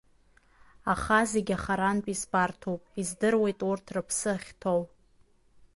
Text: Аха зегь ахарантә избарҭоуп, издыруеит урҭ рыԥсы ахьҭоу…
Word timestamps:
Аха 0.93 1.19
зегь 1.31 1.51
ахарантә 1.57 2.09
избарҭоуп, 2.13 2.81
издыруеит 3.01 3.59
урҭ 3.69 3.85
рыԥсы 3.95 4.27
ахьҭоу… 4.35 4.81